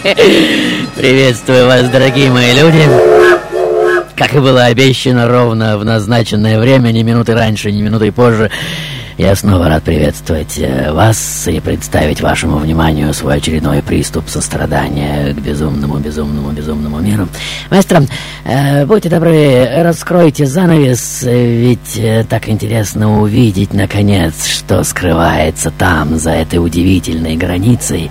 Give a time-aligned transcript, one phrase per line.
[0.00, 2.88] Приветствую вас, дорогие мои люди.
[4.16, 8.50] Как и было обещано ровно в назначенное время, ни минуты раньше, ни минуты позже,
[9.20, 15.38] я снова рад приветствовать э, вас и представить вашему вниманию свой очередной приступ сострадания к
[15.38, 17.28] безумному, безумному, безумному миру.
[17.68, 18.02] Маэстро,
[18.44, 26.30] э, будьте добры, раскройте занавес, ведь э, так интересно увидеть, наконец, что скрывается там, за
[26.30, 28.08] этой удивительной границей,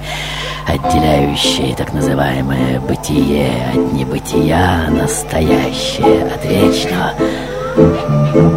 [0.67, 7.13] отделяющей так называемое бытие от небытия, настоящее от вечного.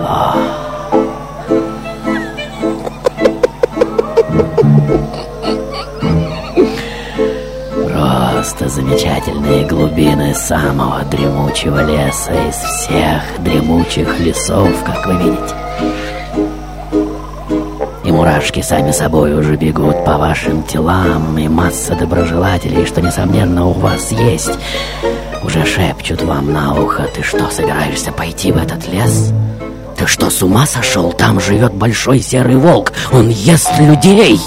[0.05, 0.35] О,
[7.87, 16.12] Просто замечательные глубины самого дремучего леса из всех дремучих лесов, как вы видите.
[18.13, 24.13] Мурашки сами собой уже бегут по вашим телам, и масса доброжелателей, что, несомненно, у вас
[24.13, 24.51] есть,
[25.43, 29.33] уже шепчут вам на ухо, ты что, собираешься пойти в этот лес?
[29.97, 31.11] Ты что, с ума сошел?
[31.15, 34.39] Там живет большой серый волк, он ест людей!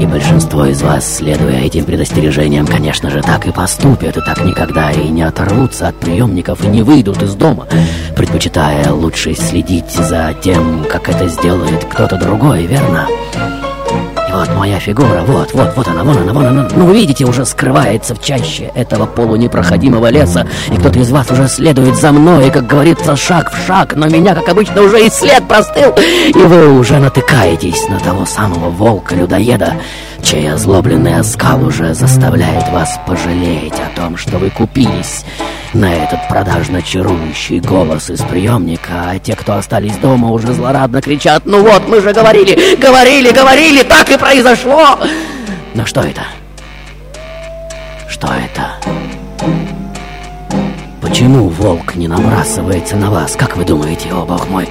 [0.00, 4.90] И большинство из вас, следуя этим предостережениям, конечно же, так и поступят, и так никогда
[4.90, 7.66] и не оторвутся от приемников и не выйдут из дома,
[8.14, 13.06] предпочитая лучше следить за тем, как это сделает кто-то другой, верно?
[14.28, 16.68] И вот моя фигура, вот, вот, вот она, вон она, вон она.
[16.74, 21.96] Ну, видите, уже скрывается в чаще этого полунепроходимого леса, и кто-то из вас уже следует
[21.96, 25.46] за мной, и, как говорится, шаг в шаг, но меня, как обычно, уже и след
[25.46, 25.94] простыл,
[26.28, 29.74] и вы уже натыкаетесь на того самого волка-людоеда,
[30.26, 35.24] чей озлобленный оскал уже заставляет вас пожалеть о том, что вы купились
[35.72, 41.42] на этот продажно чарующий голос из приемника, а те, кто остались дома, уже злорадно кричат
[41.46, 44.98] «Ну вот, мы же говорили, говорили, говорили, так и произошло!»
[45.74, 46.22] Но что это?
[48.08, 48.72] Что это?
[51.00, 54.68] Почему волк не набрасывается на вас, как вы думаете, о бог мой?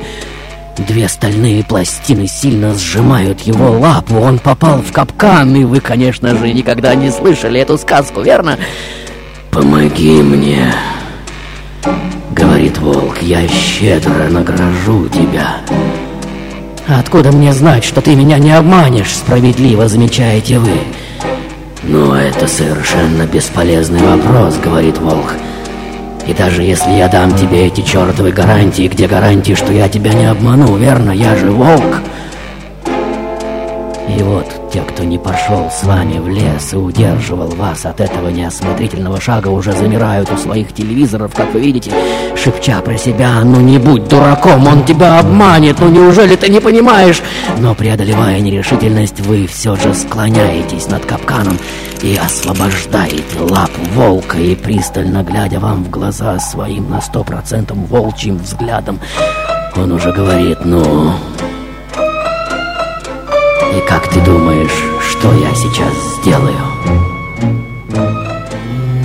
[0.78, 6.52] Две стальные пластины сильно сжимают его лапу, он попал в капкан, и вы, конечно же,
[6.52, 8.58] никогда не слышали эту сказку, верно?
[9.52, 10.74] «Помоги мне»,—
[12.32, 15.58] говорит волк,— «я щедро награжу тебя».
[16.88, 20.74] «Откуда мне знать, что ты меня не обманешь?»— справедливо замечаете вы.
[21.84, 25.34] «Ну, это совершенно бесполезный вопрос»,— говорит волк.
[26.28, 30.26] «И даже если я дам тебе эти чертовы гарантии, где гарантии, что я тебя не
[30.26, 31.12] обману, верно?
[31.12, 32.02] Я же волк!»
[34.08, 38.30] И вот те, кто не пошел с вами в лес и удерживал вас от этого
[38.30, 41.92] неосмотрительного шага, уже замирают у своих телевизоров, как вы видите,
[42.36, 47.22] шепча про себя «Ну не будь дураком, он тебя обманет, ну неужели ты не понимаешь?»
[47.58, 51.58] Но преодолевая нерешительность, вы все же склоняетесь над капканом
[52.02, 58.38] и освобождаете лапу волка и пристально глядя вам в глаза своим на сто процентов волчьим
[58.38, 59.00] взглядом,
[59.76, 61.12] он уже говорит «Ну...»
[63.76, 66.56] И как ты думаешь, что я сейчас сделаю?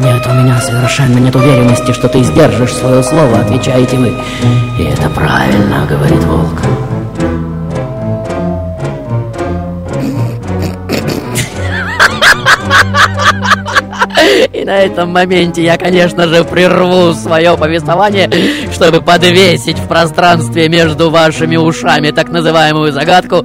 [0.00, 4.14] Нет, у меня совершенно нет уверенности, что ты сдержишь свое слово, отвечаете вы.
[4.78, 6.60] И это правильно, говорит волк.
[14.70, 18.30] На этом моменте я, конечно же, прерву свое повествование,
[18.72, 23.44] чтобы подвесить в пространстве между вашими ушами так называемую загадку,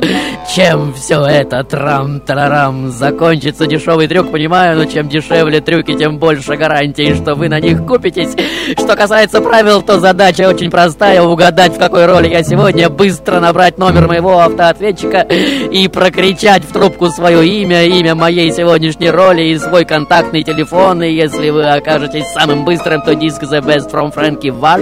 [0.54, 3.66] чем все это трам-тарарам закончится.
[3.66, 8.36] Дешевый трюк, понимаю, но чем дешевле трюки, тем больше гарантий, что вы на них купитесь.
[8.78, 13.80] Что касается правил, то задача очень простая, угадать, в какой роли я сегодня, быстро набрать
[13.80, 19.86] номер моего автоответчика и прокричать в трубку свое имя, имя моей сегодняшней роли и свой
[19.86, 24.82] контактный телефон, и если вы окажетесь самым быстрым, то диск The Best from Frankie ваш.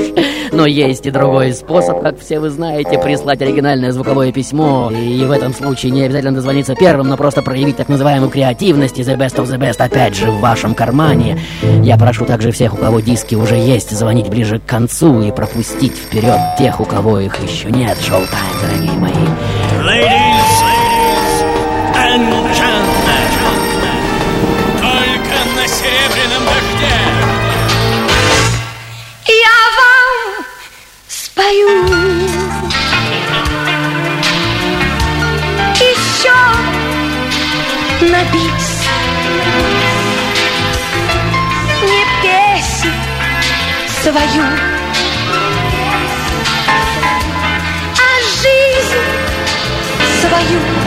[0.51, 4.91] Но есть и другой способ, как все вы знаете, прислать оригинальное звуковое письмо.
[4.91, 9.03] И в этом случае не обязательно дозвониться первым, но просто проявить так называемую креативность и
[9.03, 11.39] The Best of the Best опять же в вашем кармане.
[11.81, 15.95] Я прошу также всех, у кого диски уже есть, звонить ближе к концу и пропустить
[15.95, 17.97] вперед тех, у кого их еще нет.
[18.01, 19.13] Шоу-тайм, дорогие мои.
[19.83, 20.32] на
[44.03, 44.43] свою.
[47.95, 48.99] А жизнь
[50.19, 50.82] свою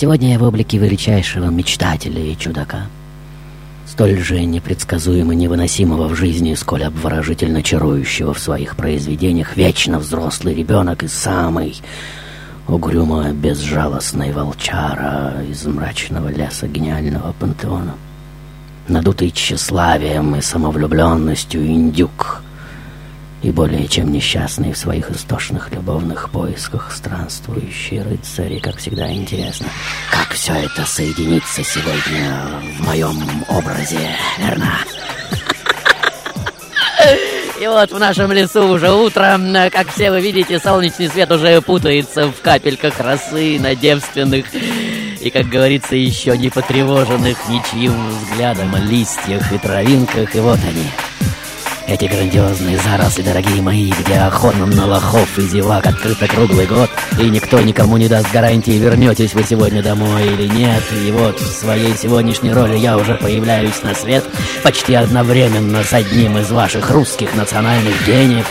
[0.00, 2.86] сегодня я в облике величайшего мечтателя и чудака,
[3.84, 11.02] столь же непредсказуемо невыносимого в жизни, сколь обворожительно чарующего в своих произведениях вечно взрослый ребенок
[11.02, 11.74] и самый
[12.68, 17.96] угрюмо безжалостный волчара из мрачного леса гениального пантеона,
[18.86, 22.42] надутый тщеславием и самовлюбленностью индюк—
[23.42, 28.54] и более чем несчастный в своих истошных любовных поисках странствующий рыцарь.
[28.54, 29.68] И, как всегда, интересно,
[30.10, 33.16] как все это соединится сегодня в моем
[33.48, 34.72] образе, верно?
[37.60, 39.40] И вот в нашем лесу уже утро,
[39.72, 44.46] как все вы видите, солнечный свет уже путается в капельках росы на девственных
[45.20, 50.36] и, как говорится, еще не потревоженных ничьим взглядом листьях и травинках.
[50.36, 50.86] И вот они,
[51.88, 57.30] эти грандиозные заросли, дорогие мои, где охота на лохов и зевак открыта круглый год, и
[57.30, 60.82] никто никому не даст гарантии, вернетесь вы сегодня домой или нет.
[60.92, 64.24] И вот в своей сегодняшней роли я уже появляюсь на свет
[64.62, 68.46] почти одновременно с одним из ваших русских национальных гениев,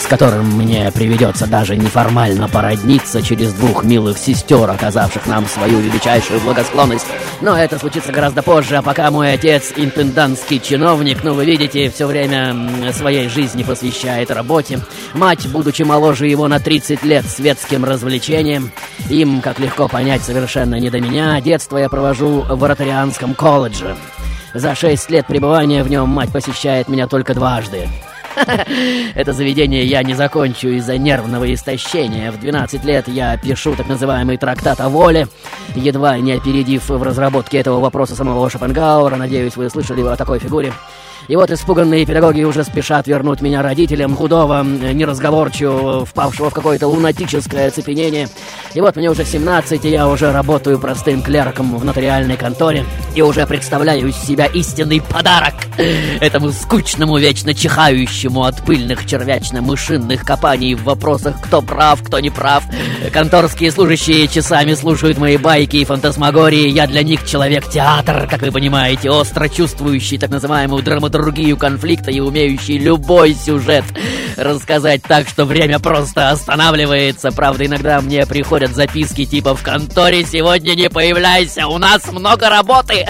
[0.00, 6.40] с которым мне приведется даже неформально породниться через двух милых сестер, оказавших нам свою величайшую
[6.40, 7.06] благосклонность.
[7.40, 12.06] Но это случится гораздо позже, а пока мой отец интендантский чиновник, ну вы видите, все
[12.06, 14.80] время своей жизни посвящает работе.
[15.14, 18.72] Мать, будучи моложе его на 30 лет светским развлечением,
[19.08, 23.96] им, как легко понять, совершенно не до меня, детство я провожу в Ротарианском колледже.
[24.54, 27.88] За шесть лет пребывания в нем мать посещает меня только дважды.
[29.14, 32.30] Это заведение я не закончу из-за нервного истощения.
[32.32, 35.28] В 12 лет я пишу так называемый трактат о воле,
[35.74, 39.16] едва не опередив в разработке этого вопроса самого Шопенгауэра.
[39.16, 40.72] Надеюсь, вы слышали о такой фигуре.
[41.30, 47.68] И вот испуганные педагоги уже спешат вернуть меня родителям, худого, неразговорчивого, впавшего в какое-то лунатическое
[47.68, 48.28] оцепенение.
[48.74, 52.84] И вот мне уже 17, и я уже работаю простым клерком в нотариальной конторе,
[53.14, 55.54] и уже представляю из себя истинный подарок
[56.20, 62.64] этому скучному, вечно чихающему от пыльных червячно-мышинных копаний в вопросах, кто прав, кто не прав.
[63.12, 66.68] Конторские служащие часами слушают мои байки и фантасмагории.
[66.70, 71.19] Я для них человек-театр, как вы понимаете, остро чувствующий так называемую драматургию
[71.56, 73.84] конфликта и умеющий любой сюжет
[74.36, 77.30] рассказать так, что время просто останавливается.
[77.30, 83.06] Правда, иногда мне приходят записки типа «В конторе сегодня не появляйся, у нас много работы!»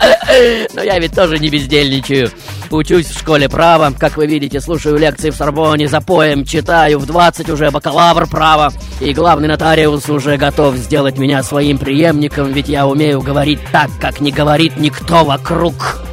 [0.74, 2.30] Но я ведь тоже не бездельничаю.
[2.70, 7.06] Учусь в школе права, как вы видите, слушаю лекции в Сорбоне, за поем читаю, в
[7.06, 8.72] 20 уже бакалавр права.
[9.00, 14.20] И главный нотариус уже готов сделать меня своим преемником, ведь я умею говорить так, как
[14.20, 16.04] не говорит никто вокруг.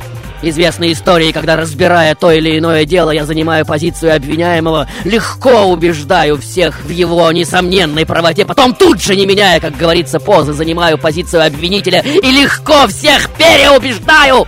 [0.48, 6.86] Известны истории, когда, разбирая то или иное дело, я занимаю позицию обвиняемого, легко убеждаю всех
[6.86, 12.02] в его несомненной правоте, потом тут же, не меняя, как говорится, позы, занимаю позицию обвинителя
[12.02, 14.46] и легко всех переубеждаю.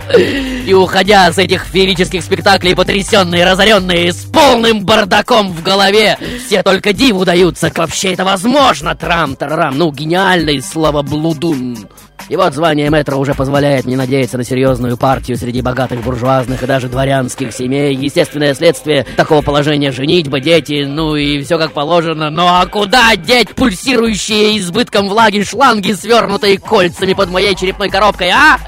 [0.64, 6.92] И уходя с этих феерических спектаклей, потрясенные, разоренные, с полным бардаком в голове, все только
[6.92, 11.88] диву даются, как вообще это возможно, трам-тарам, ну, гениальный словоблудун.
[12.28, 16.66] И вот звание мэтра уже позволяет мне надеяться на серьезную партию среди богатых буржуазных и
[16.66, 17.94] даже дворянских семей.
[17.94, 22.30] Естественное следствие такого положения женитьба, дети, ну и все как положено.
[22.30, 28.58] Ну а куда деть пульсирующие избытком влаги шланги, свернутые кольцами под моей черепной коробкой, а?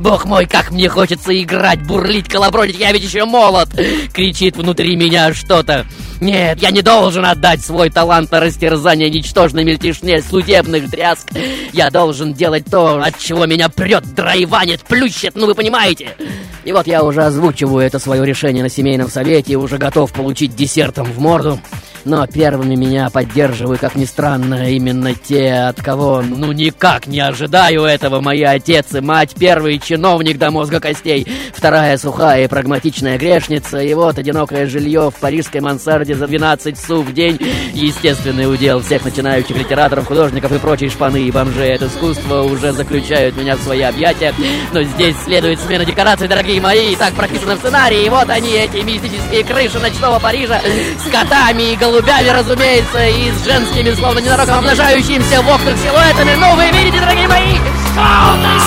[0.00, 3.68] Бог мой, как мне хочется играть, бурлить, колобродить, я ведь еще молод!
[4.12, 5.86] Кричит внутри меня что-то.
[6.20, 11.28] Нет, я не должен отдать свой талант на растерзание ничтожной мельтешне судебных тряск.
[11.72, 16.16] Я должен делать то, от чего меня прет, драйванит, плющит, ну вы понимаете.
[16.64, 20.56] И вот я уже озвучиваю это свое решение на семейном совете и уже готов получить
[20.56, 21.60] десертом в морду.
[22.06, 27.82] Но первыми меня поддерживают, как ни странно, именно те, от кого, ну, никак не ожидаю
[27.82, 28.20] этого.
[28.20, 33.92] Мои отец и мать, первый чиновник до мозга костей, вторая сухая и прагматичная грешница, и
[33.92, 37.40] вот одинокое жилье в парижской мансарде за 12 су в день.
[37.74, 43.36] Естественный удел всех начинающих литераторов, художников и прочей шпаны и бомжей от искусства уже заключают
[43.36, 44.32] меня в свои объятия.
[44.72, 48.06] Но здесь следует смена декораций, дорогие мои, и так прописано в сценарии.
[48.06, 50.60] И вот они, эти мистические крыши ночного Парижа,
[51.04, 56.34] с котами и голубями, разумеется, и с женскими, словно ненароком обнажающимися в окнах силуэтами.
[56.34, 57.58] Ну, вы видите, дорогие мои?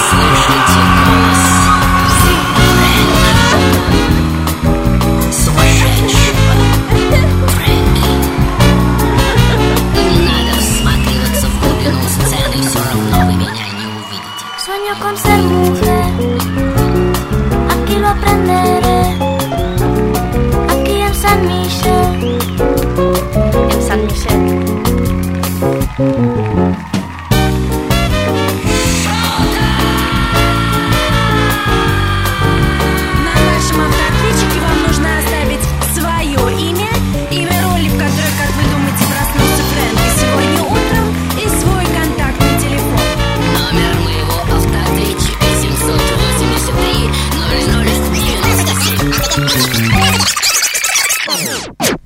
[0.10, 0.99] Слышите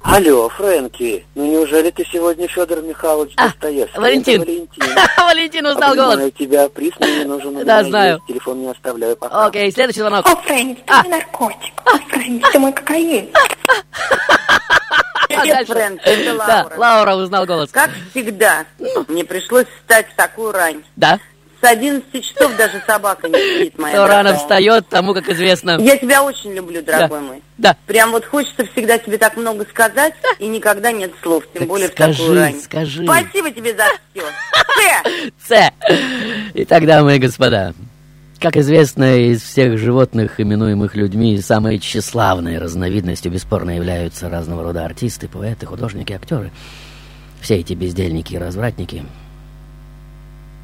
[0.03, 3.98] Алло, Фрэнки, ну неужели ты сегодня Федор Михайлович Достоевский?
[3.98, 4.42] А, Валентин.
[4.42, 4.84] Это Валентин.
[5.18, 6.10] Валентин узнал голос.
[6.15, 7.56] Понимаю тебя, приз мне нужен.
[7.58, 8.22] у Да, меня знаю.
[8.27, 9.46] Телефон не оставляю пока.
[9.46, 10.27] Окей, следующий звонок.
[10.27, 11.01] О, Фрэнк, ты А.
[11.03, 11.74] мой наркотик.
[11.86, 13.30] О, Фрэнк, ты мой кокаин.
[13.34, 15.74] А Привет, дальше?
[15.74, 16.77] Фрэнк, это Да, Лаура.
[16.77, 17.70] Лаура узнал голос.
[17.72, 18.65] Как всегда,
[19.08, 20.84] мне пришлось встать в такую рань.
[20.96, 21.20] Да?
[21.63, 25.77] С 11 часов даже собака не спит, моя Кто рано встает, тому, как известно.
[25.79, 27.25] Я тебя очень люблю, дорогой Да.
[27.25, 27.41] мой.
[27.58, 27.77] Да.
[27.88, 31.88] Прям вот хочется всегда тебе так много сказать, и никогда нет слов, тем Так более
[31.88, 32.60] скажи, в такую рань.
[32.60, 33.03] скажи.
[33.05, 34.25] Спасибо тебе за все.
[35.48, 35.72] Ц.
[36.55, 37.74] Итак, дамы и господа,
[38.41, 45.29] как известно, из всех животных, именуемых людьми, самой тщеславной разновидностью бесспорно являются разного рода артисты,
[45.29, 46.51] поэты, художники, актеры.
[47.39, 49.05] Все эти бездельники и развратники.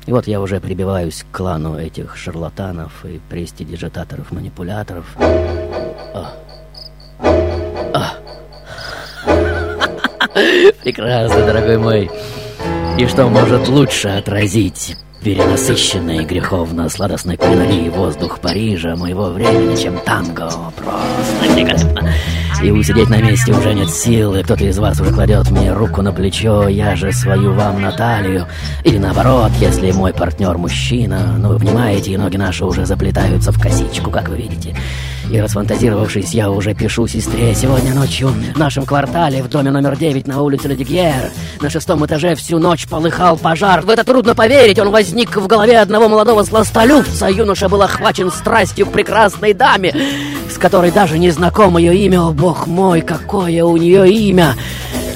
[0.05, 5.05] И вот я уже прибиваюсь к клану этих шарлатанов и престидижитаторов-манипуляторов.
[5.17, 6.27] О.
[7.93, 8.13] О.
[10.83, 12.11] Прекрасно, дорогой мой.
[12.97, 20.49] И что может лучше отразить перенасыщенный греховно-сладостной кулинарией воздух Парижа моего времени, чем танго?
[20.75, 22.13] Просто великолепно.
[22.63, 26.01] И усидеть на месте уже нет сил, и кто-то из вас уже кладет мне руку
[26.01, 28.47] на плечо, я же свою вам на талию.
[28.83, 33.61] Или наоборот, если мой партнер мужчина, ну вы понимаете, и ноги наши уже заплетаются в
[33.61, 34.75] косичку, как вы видите.
[35.29, 40.27] И расфантазировавшись, я уже пишу сестре сегодня ночью в нашем квартале в доме номер 9
[40.27, 41.31] на улице Ледигьер.
[41.61, 43.81] На шестом этаже всю ночь полыхал пожар.
[43.81, 47.27] В это трудно поверить, он возник в голове одного молодого сластолюбца.
[47.27, 49.93] Юноша был охвачен страстью к прекрасной даме,
[50.49, 52.21] с которой даже не знаком ее имя.
[52.23, 54.55] О, бог мой, какое у нее имя!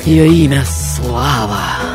[0.05, 1.92] Ее имя Слава.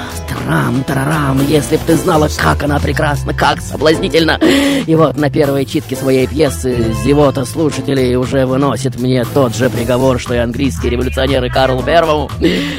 [0.49, 4.41] Трам-тарарам, если б ты знала, как она прекрасна, как соблазнительна.
[4.87, 10.19] И вот на первой читке своей пьесы зевота слушателей уже выносит мне тот же приговор,
[10.19, 12.31] что и английские революционеры Карлу Первому.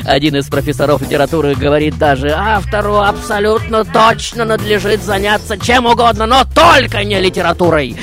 [0.03, 7.03] Один из профессоров литературы говорит даже, автору абсолютно точно надлежит заняться чем угодно, но только
[7.03, 7.95] не литературой.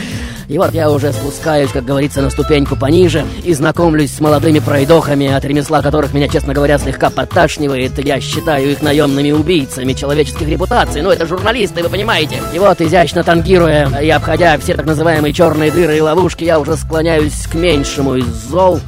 [0.48, 5.26] И вот я уже спускаюсь, как говорится, на ступеньку пониже и знакомлюсь с молодыми пройдохами,
[5.26, 7.98] от ремесла которых меня, честно говоря, слегка подташнивает.
[7.98, 11.02] Я считаю их наемными убийцами человеческих репутаций.
[11.02, 12.40] Ну, это журналисты, вы понимаете.
[12.54, 16.76] И вот, изящно тангируя и обходя все так называемые черные дыры и ловушки, я уже
[16.76, 18.80] склоняюсь к меньшему из зол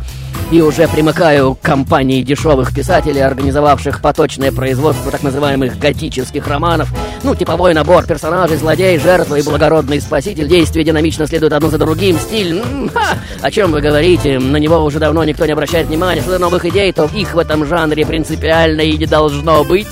[0.50, 6.88] и уже примыкаю к компании дешевых писателей, организовавших поточное производство так называемых готических романов.
[7.22, 10.48] Ну, типовой набор персонажей, злодей, жертва и благородный спаситель.
[10.48, 12.18] Действия динамично следуют одно за другим.
[12.18, 12.62] Стиль,
[12.94, 14.38] ха, о чем вы говорите?
[14.38, 16.22] На него уже давно никто не обращает внимания.
[16.22, 19.88] До новых идей, то их в этом жанре принципиально и не должно быть.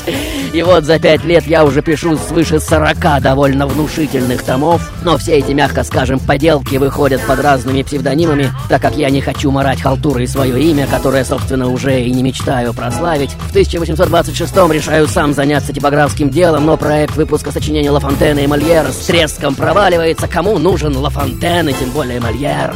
[0.53, 4.91] И вот за пять лет я уже пишу свыше 40 довольно внушительных томов.
[5.03, 9.51] Но все эти, мягко скажем, поделки выходят под разными псевдонимами, так как я не хочу
[9.51, 13.31] марать халтурой свое имя, которое, собственно, уже и не мечтаю прославить.
[13.31, 19.07] В 1826 решаю сам заняться типографским делом, но проект выпуска сочинения Лафонтена и Мольера с
[19.07, 20.29] треском проваливается.
[20.29, 22.75] Кому нужен Лафонтен и тем более Мольер?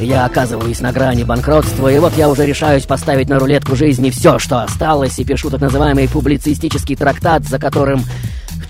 [0.00, 4.38] Я оказываюсь на грани банкротства, и вот я уже решаюсь поставить на рулетку жизни все,
[4.38, 8.02] что осталось, и пишу так называемый публицистический трактат, за которым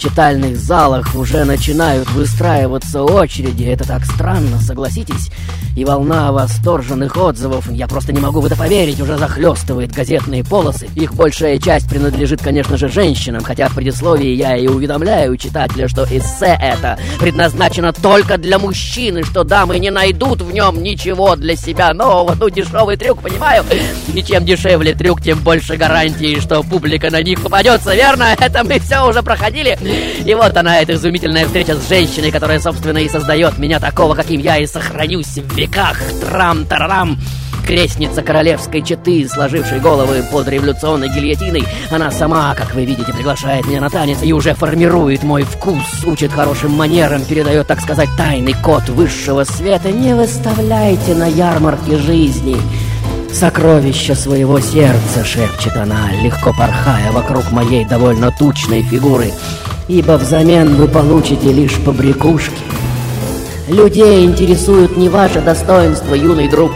[0.03, 3.65] читальных залах уже начинают выстраиваться очереди.
[3.65, 5.31] Это так странно, согласитесь?
[5.77, 10.89] И волна восторженных отзывов, я просто не могу в это поверить, уже захлестывает газетные полосы.
[10.97, 16.05] Их большая часть принадлежит, конечно же, женщинам, хотя в предисловии я и уведомляю читателя, что
[16.05, 21.55] эссе это предназначено только для мужчин, и что дамы не найдут в нем ничего для
[21.55, 22.35] себя нового.
[22.39, 23.65] Ну, дешевый трюк, понимаю?
[24.13, 28.35] И чем дешевле трюк, тем больше гарантии, что публика на них попадется, верно?
[28.41, 29.79] Это мы все уже проходили.
[30.25, 34.41] И вот она, эта изумительная встреча с женщиной, которая, собственно, и создает меня такого, каким
[34.41, 36.01] я и сохранюсь в веках.
[36.21, 37.19] Трам-тарарам.
[37.67, 41.65] Крестница королевской четы, сложившей головы под революционной гильотиной.
[41.91, 46.33] Она сама, как вы видите, приглашает меня на танец и уже формирует мой вкус, учит
[46.33, 49.93] хорошим манерам, передает, так сказать, тайный код высшего света.
[49.93, 52.57] Не выставляйте на ярмарке жизни.
[53.33, 59.33] «Сокровище своего сердца»,— шепчет она, легко порхая вокруг моей довольно тучной фигуры,
[59.89, 62.63] «ибо взамен вы получите лишь побрякушки.
[63.69, 66.73] Людей интересует не ваше достоинство, юный друг,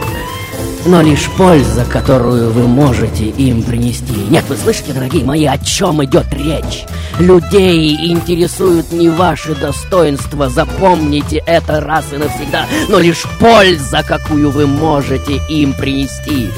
[0.87, 4.13] но лишь польза, которую вы можете им принести.
[4.29, 6.85] Нет, вы слышите, дорогие мои, о чем идет речь?
[7.19, 14.65] Людей интересуют не ваши достоинства, запомните это раз и навсегда, но лишь польза, какую вы
[14.65, 16.49] можете им принести.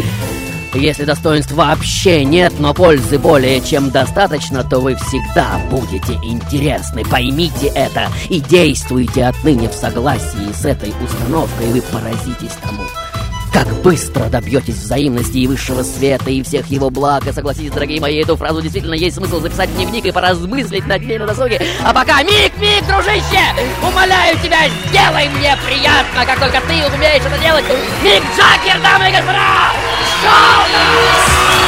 [0.74, 7.04] Если достоинств вообще нет, но пользы более чем достаточно, то вы всегда будете интересны.
[7.04, 12.84] Поймите это и действуйте отныне в согласии с этой установкой, вы поразитесь тому,
[13.52, 17.28] как быстро добьетесь взаимности и высшего света, и всех его благ.
[17.28, 21.02] И согласитесь, дорогие мои, эту фразу действительно есть смысл записать в дневник и поразмыслить над
[21.02, 21.62] ней на досуге.
[21.84, 23.44] А пока, Мик, Мик, дружище,
[23.82, 27.66] умоляю тебя, сделай мне приятно, как только ты умеешь это делать.
[28.04, 29.72] Мик Джакер, дамы и господа,
[30.24, 31.59] Вы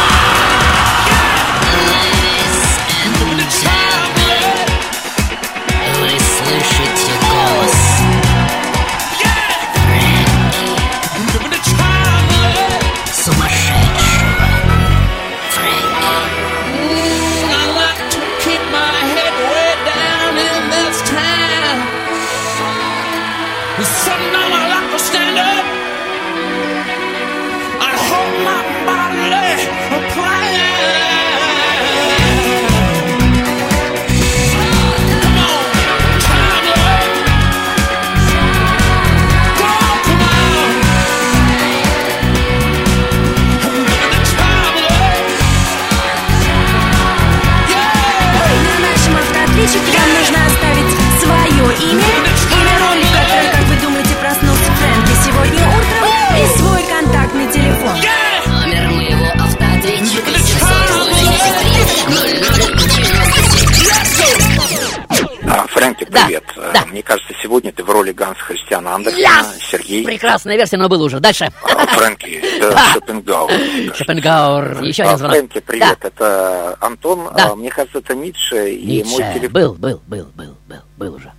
[66.61, 66.85] Да, да.
[66.85, 69.43] Мне кажется, сегодня ты в роли Ганса Христиана Андерсона, Я!
[69.59, 70.05] Сергей.
[70.05, 71.19] Прекрасная версия, но был уже.
[71.19, 71.49] Дальше.
[71.63, 72.85] А, Фрэнки, Да.
[72.93, 73.95] Шопенгауэр.
[73.95, 74.83] Шопенгауэр.
[74.83, 75.35] Еще А, один звонок.
[75.37, 77.29] Фрэнки, привет, это Антон.
[77.35, 77.49] Да.
[77.51, 79.33] А, Мне кажется, это Ницше, и мой Ницше.
[79.33, 79.51] телефон...
[79.51, 81.31] Был, был, был, был, был, был уже.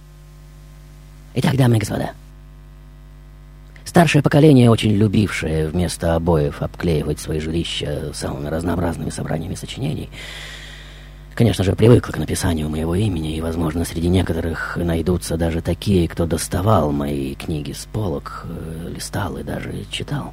[1.34, 2.10] Итак, дамы и господа.
[3.84, 10.08] Старшее поколение, очень любившее вместо обоев обклеивать свои жилища самыми разнообразными собраниями сочинений,
[11.34, 16.26] конечно же, привыкло к написанию моего имени, и, возможно, среди некоторых найдутся даже такие, кто
[16.26, 20.32] доставал мои книги с полок, э, листал и даже читал.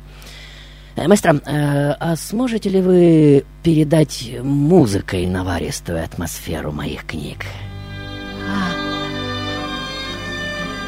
[0.96, 7.46] Э, Маэстро, э, а сможете ли вы передать музыкой наваристую атмосферу моих книг?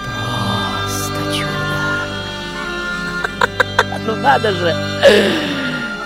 [0.04, 1.48] Просто чудо.
[4.08, 5.61] Ну надо же!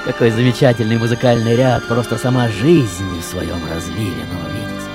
[0.06, 4.90] Какой замечательный музыкальный ряд, просто сама жизнь в своем разливе, ну видите.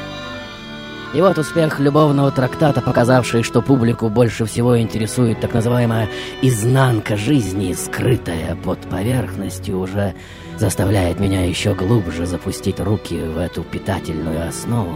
[1.14, 6.08] И вот успех любовного трактата, показавший, что публику больше всего интересует так называемая
[6.42, 10.14] изнанка жизни, скрытая под поверхностью, уже
[10.56, 14.94] заставляет меня еще глубже запустить руки в эту питательную основу.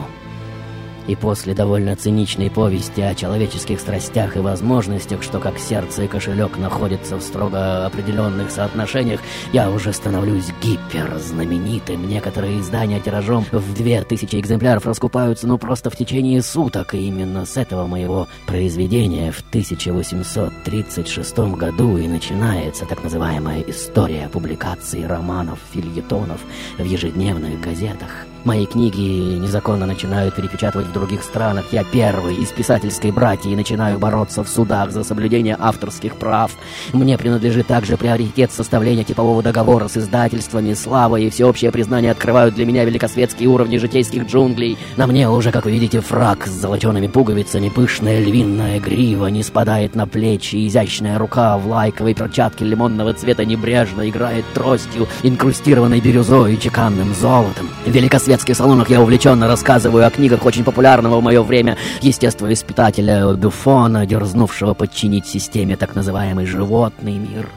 [1.07, 6.57] И после довольно циничной повести о человеческих страстях и возможностях, что как сердце и кошелек
[6.57, 9.21] находятся в строго определенных соотношениях,
[9.53, 12.09] я уже становлюсь гиперзнаменитым.
[12.09, 16.95] Некоторые издания тиражом в две тысячи экземпляров раскупаются ну просто в течение суток.
[16.95, 25.05] И именно с этого моего произведения в 1836 году и начинается так называемая история публикации
[25.05, 26.41] романов, фильетонов
[26.79, 28.27] в ежедневных газетах.
[28.45, 31.65] Мои книги незаконно начинают перепечатывать в других странах.
[31.73, 36.53] Я первый из писательской братьи начинаю бороться в судах за соблюдение авторских прав.
[36.93, 40.75] Мне принадлежит также приоритет составления типового договора с издательствами.
[40.75, 44.77] Слава и всеобщее признание открывают для меня великосветские уровни житейских джунглей.
[44.99, 49.95] На мне уже, как вы видите, фраг с золочеными пуговицами, пышная львиная грива не спадает
[49.95, 56.61] на плечи, изящная рука в лайковой перчатке лимонного цвета небрежно играет тростью, инкрустированной бирюзой и
[56.61, 57.71] чеканным золотом.
[57.87, 57.91] В
[58.35, 64.75] великосветских салонах я увлеченно рассказываю о книгах очень популярного в мое время естествоиспытателя Бюфона, дерзнувшего
[64.75, 67.49] подчинить системе так называемый «животный мир».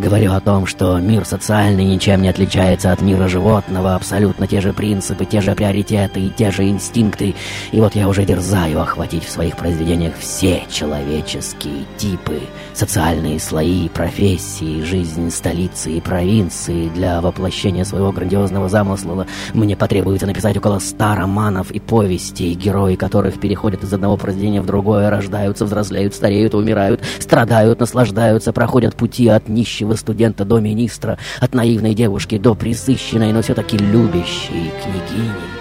[0.00, 4.72] Говорю о том, что мир социальный ничем не отличается от мира животного, абсолютно те же
[4.72, 7.34] принципы, те же приоритеты и те же инстинкты.
[7.70, 12.40] И вот я уже дерзаю охватить в своих произведениях все человеческие типы,
[12.72, 16.88] социальные слои, профессии, жизнь столицы и провинции.
[16.88, 23.38] Для воплощения своего грандиозного замысла мне потребуется написать около ста романов и повестей, герои которых
[23.38, 29.50] переходят из одного произведения в другое, рождаются, взрослеют, стареют, умирают, страдают, наслаждаются, проходят пути от
[29.50, 35.60] нищего студента до министра, от наивной девушки до присыщенной, но все-таки любящей княгини.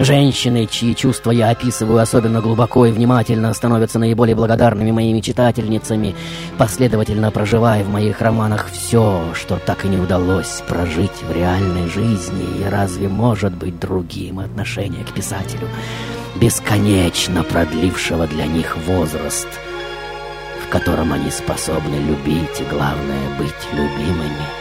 [0.00, 6.14] Женщины, чьи чувства я описываю особенно глубоко и внимательно, становятся наиболее благодарными моими читательницами,
[6.56, 12.46] последовательно проживая в моих романах все, что так и не удалось прожить в реальной жизни.
[12.60, 15.68] И разве может быть другим отношение к писателю,
[16.40, 19.48] бесконечно продлившего для них возраст,
[20.70, 24.59] в котором они способны любить и, главное, быть любимыми?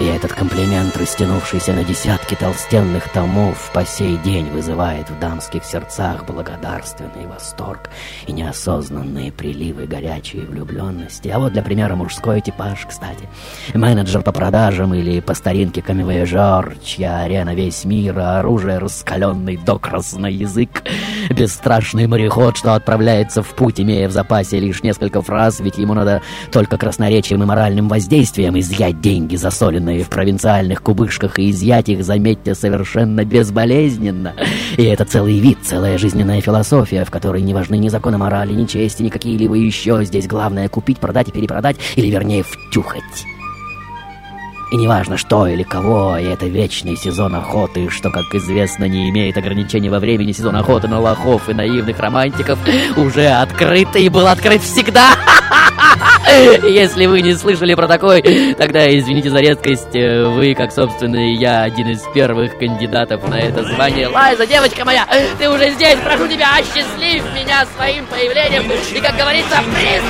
[0.00, 6.24] И этот комплимент, растянувшийся на десятки толстенных томов, по сей день вызывает в дамских сердцах
[6.24, 7.90] благодарственный восторг
[8.28, 11.26] и неосознанные приливы горячей влюбленности.
[11.28, 13.28] А вот для примера мужской типаж, кстати.
[13.74, 19.80] Менеджер по продажам или по старинке камевояжер, чья арена весь мир, а оружие раскаленный до
[19.80, 20.84] красный язык.
[21.30, 26.22] Бесстрашный мореход, что отправляется в путь, имея в запасе лишь несколько фраз, ведь ему надо
[26.52, 32.54] только красноречием и моральным воздействием изъять деньги, засоленные в провинциальных кубышках, и изъять их, заметьте,
[32.54, 34.34] совершенно безболезненно.
[34.76, 38.66] И это целый вид, целая жизненная философия, в которой не важны ни законы морали, ни
[38.66, 40.04] чести, ни какие-либо еще.
[40.04, 43.26] Здесь главное купить, продать и перепродать, или вернее втюхать.
[44.70, 49.38] И неважно что или кого, и это вечный сезон охоты, что, как известно, не имеет
[49.38, 50.32] ограничений во времени.
[50.32, 52.58] Сезон охоты на лохов и наивных романтиков
[52.96, 55.12] уже открыт и был открыт всегда.
[56.68, 59.92] Если вы не слышали про такой, тогда извините за резкость.
[59.94, 64.08] Вы, как собственно и я, один из первых кандидатов на это звание.
[64.08, 65.06] Лайза, девочка моя,
[65.38, 68.64] ты уже здесь, прошу тебя, осчастливь меня своим появлением.
[68.94, 70.02] И, как говорится, приз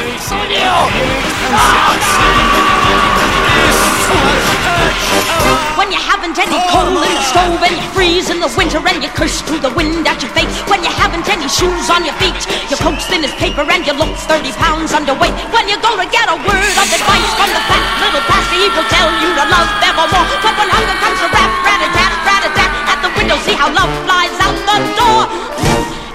[5.77, 9.03] When you haven't any coal in the stove and you freeze in the winter and
[9.05, 10.49] you curse through the wind at your face.
[10.67, 12.37] When you haven't any shoes on your feet,
[12.73, 15.37] your coat's thin as paper and you look 30 pounds underweight.
[15.53, 18.69] When you go to get a word of advice from the fat little pastor, he
[18.73, 20.27] will tell you to love evermore.
[20.41, 23.37] But when hunger comes to rap, rat a tat, rat a tat, at the window,
[23.45, 25.23] see how love flies out the door.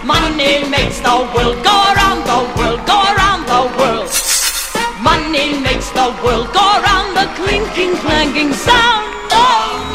[0.01, 3.92] Money makes the world go around, the world go around the world.
[5.02, 9.06] Money makes the world go around the clinking, clanking sound.
[9.30, 9.38] Oh,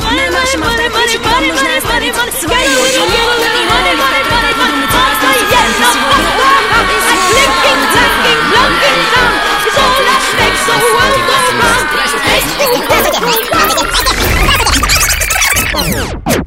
[0.03, 2.39] money, На нашем money, money, автоответчике вам money, нужно money, оставить money, money.
[2.39, 4.71] свое Get a little, имя, get a little, имя, money, money, как money, вы money.
[4.73, 6.31] думаете, Oh, рассказывать yes, на no, сегодня?
[6.73, 11.87] a clinking, clanking, clunking sound is all that makes the world go round.
[12.27, 14.83] Makes the world go round.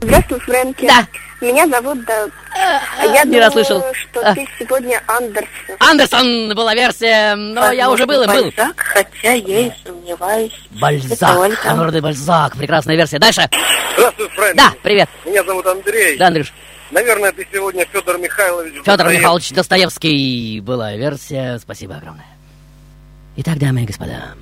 [0.02, 0.86] Здравствуй, Фрэнки.
[0.86, 1.06] Да.
[1.41, 2.27] Меня зовут да.
[3.03, 3.83] Я не думаю, расслышал.
[3.93, 4.35] что А.
[4.35, 5.75] ты сегодня Андерсон.
[5.79, 8.43] Андерсон была версия, но я уже был и был.
[8.55, 10.53] Бальзак, хотя я и сомневаюсь.
[10.71, 11.59] Это Бальзак.
[11.61, 13.17] Конрад Бальзак, прекрасная версия.
[13.17, 13.49] Дальше.
[13.97, 14.55] Здравствуй, Фрэнк.
[14.55, 15.09] Да, привет.
[15.25, 16.17] Меня зовут Андрей.
[16.17, 16.53] Да, Андрюш.
[16.91, 18.73] Наверное, ты сегодня Федор Михайлович.
[18.75, 19.17] Федор Достоевский.
[19.17, 21.57] Михайлович Достоевский была версия.
[21.57, 22.25] Спасибо огромное.
[23.37, 24.33] Итак, дамы и господа,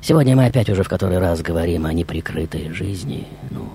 [0.00, 3.28] сегодня мы опять уже в который раз говорим о неприкрытой жизни.
[3.50, 3.70] Ну,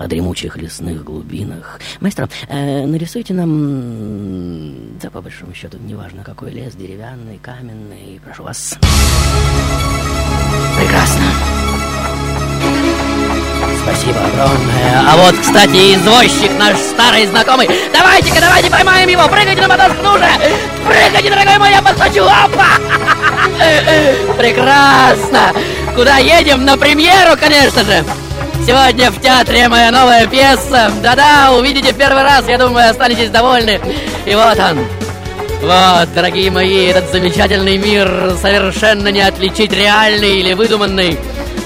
[0.00, 1.78] о дремучих лесных глубинах.
[2.00, 8.78] Маэстро, э, нарисуйте нам, да по большому счету, неважно какой лес, деревянный, каменный, прошу вас.
[10.78, 11.24] Прекрасно.
[13.82, 15.04] Спасибо огромное.
[15.06, 17.68] А вот, кстати, извозчик наш старый знакомый.
[17.92, 19.28] Давайте-ка, давайте поймаем его.
[19.28, 20.28] Прыгайте на мотоцикл, ну же.
[20.86, 22.24] Прыгайте, дорогой мой, я подхвачу.
[22.24, 22.68] Опа!
[24.38, 25.52] Прекрасно.
[25.94, 26.64] Куда едем?
[26.64, 28.02] На премьеру, конечно же.
[28.66, 30.92] Сегодня в театре моя новая пьеса.
[31.02, 32.46] Да-да, увидите первый раз.
[32.46, 33.80] Я думаю, останетесь довольны.
[34.26, 34.78] И вот он.
[35.62, 41.18] Вот, дорогие мои, этот замечательный мир совершенно не отличить реальный или выдуманный,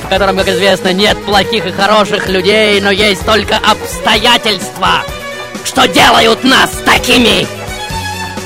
[0.04, 5.02] в котором, как известно, нет плохих и хороших людей, но есть только обстоятельства,
[5.64, 7.46] что делают нас такими.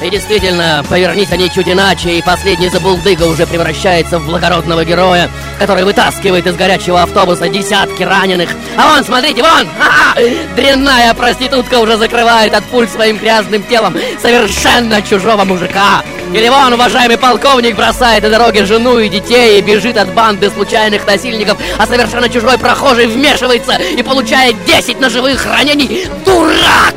[0.01, 5.85] И действительно, повернись они чуть иначе, и последний забулдыга уже превращается в благородного героя, который
[5.85, 8.51] вытаскивает из горячего автобуса десятки раненых.
[8.77, 9.67] А вон, смотрите, вон!
[9.79, 10.21] Ха-ха!
[10.55, 16.05] Дрянная проститутка уже закрывает от пуль своим грязным телом совершенно чужого мужика.
[16.33, 21.07] Или вон, уважаемый полковник бросает на дороге жену и детей и бежит от банды случайных
[21.07, 26.07] насильников, а совершенно чужой прохожий вмешивается и получает 10 ножевых ранений.
[26.25, 26.95] Дурак!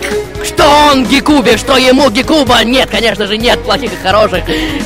[0.62, 2.64] Что Гекубе, что ему Гекуба?
[2.64, 4.44] Нет, конечно же, нет плохих и хороших,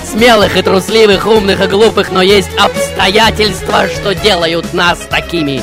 [0.10, 5.62] смелых и трусливых, умных и глупых, но есть обстоятельства, что делают нас такими.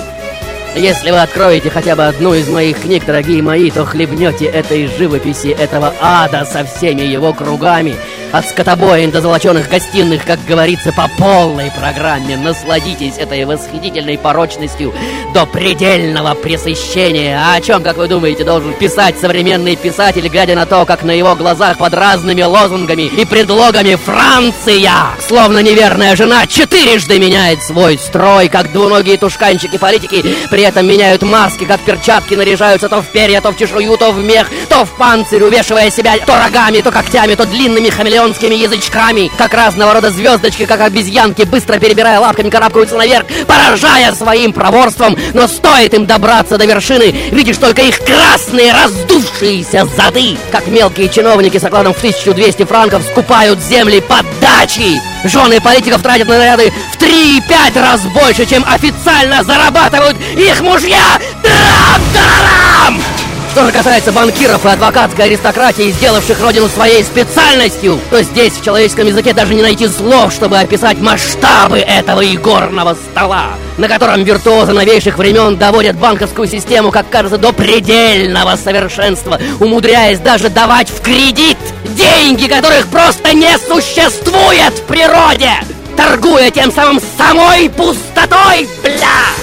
[0.76, 5.48] Если вы откроете хотя бы одну из моих книг, дорогие мои, то хлебнете этой живописи
[5.48, 7.94] этого ада со всеми его кругами.
[8.32, 12.38] От скотобоин до золоченых гостиных, как говорится, по полной программе.
[12.38, 14.94] Насладитесь этой восхитительной порочностью
[15.34, 17.38] до предельного пресыщения.
[17.38, 21.10] А о чем, как вы думаете, должен писать современный писатель, глядя на то, как на
[21.10, 28.48] его глазах под разными лозунгами и предлогами Франция, словно неверная жена, четырежды меняет свой строй,
[28.48, 33.52] как двуногие тушканчики политики, при этом меняют маски, как перчатки наряжаются то в перья, то
[33.52, 37.44] в чешую, то в мех, то в панцирь, увешивая себя то рогами, то когтями, то
[37.44, 37.90] длинными
[38.22, 44.52] хамелеонскими язычками, как разного рода звездочки, как обезьянки, быстро перебирая лапками, карабкаются наверх, поражая своим
[44.52, 51.08] проворством, но стоит им добраться до вершины, видишь только их красные раздувшиеся зады, как мелкие
[51.08, 55.00] чиновники с окладом в 1200 франков скупают земли под дачи.
[55.24, 61.18] Жены политиков тратят на наряды в 3-5 раз больше, чем официально зарабатывают их мужья.
[61.42, 63.11] Трам-тарарам!
[63.52, 69.08] Что же касается банкиров и адвокатской аристократии, сделавших родину своей специальностью, то здесь в человеческом
[69.08, 75.18] языке даже не найти слов, чтобы описать масштабы этого игорного стола, на котором виртуозы новейших
[75.18, 81.58] времен доводят банковскую систему, как кажется, до предельного совершенства, умудряясь даже давать в кредит
[81.90, 85.52] деньги, которых просто не существует в природе,
[85.94, 89.41] торгуя тем самым самой пустотой, бля!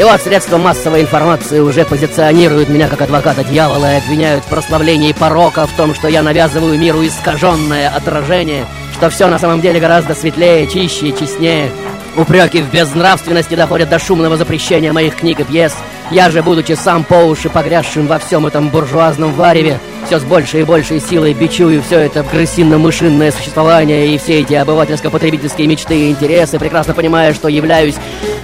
[0.00, 5.12] И вот средства массовой информации уже позиционируют меня как адвоката дьявола и обвиняют в прославлении
[5.12, 10.14] порока, в том, что я навязываю миру искаженное отражение, что все на самом деле гораздо
[10.14, 11.70] светлее, чище и честнее.
[12.16, 15.76] Упреки в безнравственности доходят до шумного запрещения моих книг и пьес.
[16.10, 20.62] Я же, будучи сам по уши погрязшим во всем этом буржуазном вареве, все с большей
[20.62, 26.58] и большей силой бичую все это крысино-мышинное существование и все эти обывательско-потребительские мечты и интересы,
[26.58, 27.96] прекрасно понимая, что являюсь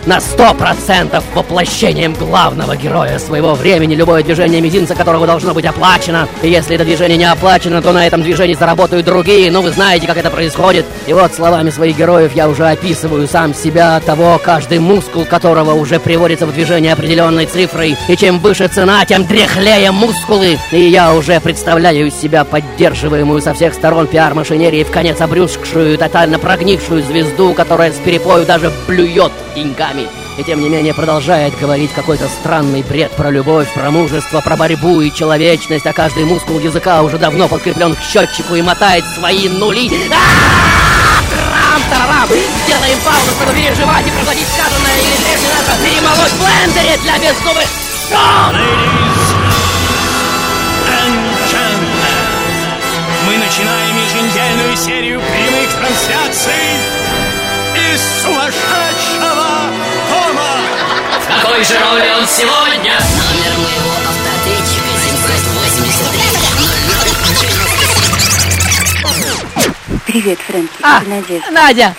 [0.07, 6.29] на сто процентов воплощением главного героя своего времени, любое движение мизинца которого должно быть оплачено.
[6.43, 9.51] И если это движение не оплачено, то на этом движении заработают другие.
[9.51, 10.87] Ну, вы знаете, как это происходит.
[11.07, 15.99] И вот словами своих героев я уже описываю сам себя, того, каждый мускул которого уже
[15.99, 17.97] приводится в движение определенной цифрой.
[18.09, 20.59] И чем выше цена, тем дряхлее мускулы.
[20.71, 26.39] И я уже представляю из себя поддерживаемую со всех сторон пиар-машинерией в конец обрюзгшую, тотально
[26.39, 29.96] прогнившую звезду, которая с перепою даже плюет деньгами.
[30.39, 35.01] И тем не менее продолжает говорить какой-то странный бред про любовь, про мужество, про борьбу
[35.01, 39.91] и человечность, а каждый мускул языка уже давно подкреплен к счетчику и мотает свои нули.
[40.11, 41.17] А-а-а!
[41.31, 42.29] Трам-тарарам!
[42.65, 45.47] Сделаем паузу, чтобы переживать и проглотить сказанное, или прежде
[45.85, 47.69] перемолоть в блендере для беззубых!
[53.27, 56.66] Мы начинаем еженедельную серию прямых трансляций
[61.57, 62.93] какой же роли он сегодня?
[62.93, 66.21] Номер моего автоответчика 783
[70.07, 70.75] Привет, Фрэнки.
[70.83, 71.51] А, Это Надежда.
[71.51, 71.95] Надя!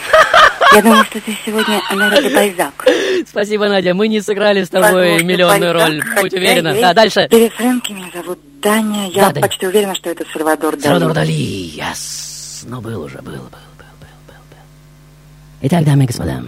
[0.74, 2.86] Я думаю, что ты сегодня Анарада Бальзак.
[3.28, 3.96] Спасибо, Надя.
[3.96, 6.22] Мы не сыграли с тобой Возможно, миллионную Бальзак, роль.
[6.22, 6.76] Будь уверена.
[6.80, 7.28] Да, дальше.
[7.28, 7.93] Привет, Фрэнки.
[7.93, 9.08] Меня зовут Таня.
[9.10, 10.84] Я Да, почти уверена, что это Сальвадор Дали.
[10.84, 12.63] Салвадор Дали, yes.
[12.67, 13.88] Ну, был уже, был, был, был, был,
[14.28, 14.62] был, был.
[15.62, 16.43] Итак, дамы и господа,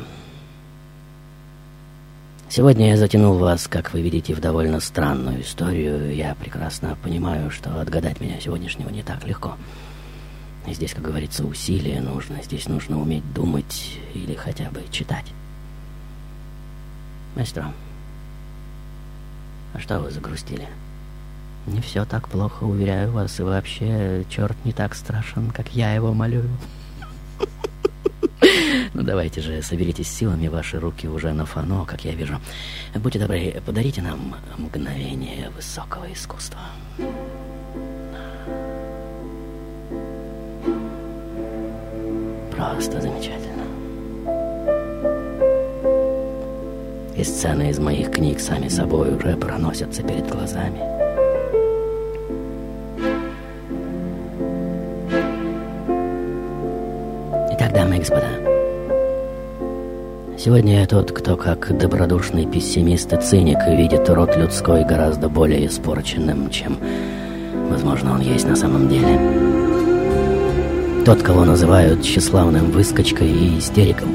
[2.50, 6.14] сегодня я затянул вас, как вы видите, в довольно странную историю.
[6.16, 9.56] Я прекрасно понимаю, что отгадать меня сегодняшнего не так легко.
[10.68, 12.42] Здесь, как говорится, усилие нужно.
[12.44, 15.26] Здесь нужно уметь думать или хотя бы читать.
[17.36, 17.72] Маэстро,
[19.74, 20.68] а что вы загрустили?
[21.68, 26.14] Не все так плохо, уверяю вас, и вообще черт не так страшен, как я его
[26.14, 26.44] молю.
[29.00, 32.38] Ну давайте же, соберитесь силами, ваши руки уже на фано, как я вижу.
[32.96, 36.60] Будьте добры, подарите нам мгновение высокого искусства.
[42.52, 43.64] Просто замечательно.
[47.16, 50.82] И сцены из моих книг сами собой уже проносятся перед глазами.
[57.54, 58.59] Итак, дамы и господа,
[60.40, 66.50] сегодня я тот, кто как добродушный пессимист и циник видит род людской гораздо более испорченным,
[66.50, 66.78] чем,
[67.70, 69.20] возможно, он есть на самом деле.
[71.06, 74.10] Тот, кого называют тщеславным выскочкой и истериком.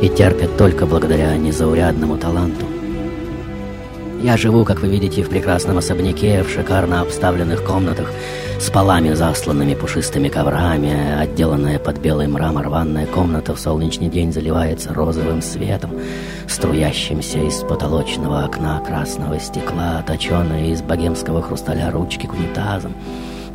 [0.00, 2.66] И терпят только благодаря незаурядному таланту.
[4.22, 8.08] Я живу, как вы видите, в прекрасном особняке, в шикарно обставленных комнатах,
[8.60, 14.94] с полами, засланными пушистыми коврами, отделанная под белый мрамор ванная комната в солнечный день заливается
[14.94, 15.90] розовым светом,
[16.46, 22.94] струящимся из потолочного окна красного стекла, точенные из богемского хрусталя ручки к унитазам,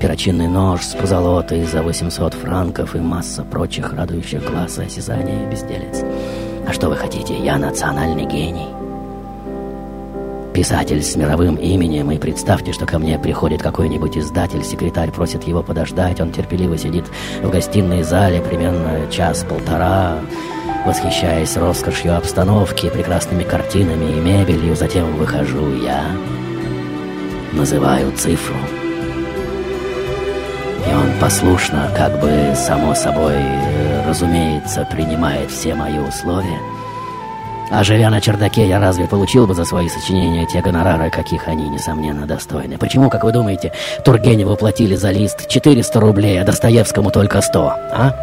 [0.02, 6.04] перочинный нож с позолотой за 800 франков и масса прочих радующих и осязания безделец.
[6.68, 7.38] А что вы хотите?
[7.42, 8.77] Я национальный гений
[10.58, 15.62] писатель с мировым именем, и представьте, что ко мне приходит какой-нибудь издатель, секретарь просит его
[15.62, 17.06] подождать, он терпеливо сидит
[17.44, 20.18] в гостиной зале примерно час-полтора,
[20.84, 26.04] восхищаясь роскошью обстановки, прекрасными картинами и мебелью, затем выхожу я,
[27.54, 28.58] называю цифру.
[30.90, 33.36] И он послушно, как бы само собой,
[34.08, 36.60] разумеется, принимает все мои условия–
[37.70, 41.68] а живя на чердаке, я разве получил бы за свои сочинения те гонорары, каких они,
[41.70, 42.78] несомненно, достойны?
[42.78, 43.74] Почему, как вы думаете,
[44.06, 48.16] Тургеневу платили за лист 400 рублей, а Достоевскому только 100, а?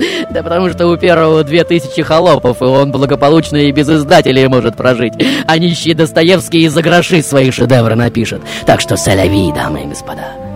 [0.30, 4.76] Да потому что у первого две тысячи холопов, и он благополучно и без издателей может
[4.76, 5.14] прожить.
[5.46, 8.40] А нищий Достоевский из-за гроши свои шедевры напишет.
[8.64, 10.49] Так что соляви, дамы и господа.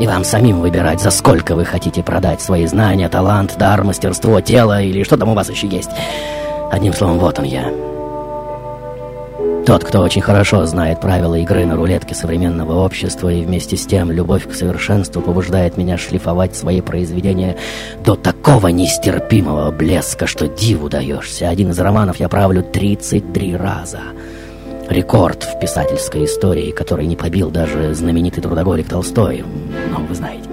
[0.00, 4.82] И вам самим выбирать, за сколько вы хотите продать свои знания, талант, дар, мастерство, тело
[4.82, 5.90] или что там у вас еще есть.
[6.70, 7.70] Одним словом, вот он я.
[9.66, 14.10] Тот, кто очень хорошо знает правила игры на рулетке современного общества и вместе с тем
[14.10, 17.56] любовь к совершенству побуждает меня шлифовать свои произведения
[18.04, 21.48] до такого нестерпимого блеска, что диву даешься.
[21.48, 24.00] Один из романов я правлю 33 раза—
[24.88, 29.44] рекорд в писательской истории, который не побил даже знаменитый трудоголик Толстой,
[29.90, 30.51] ну, вы знаете.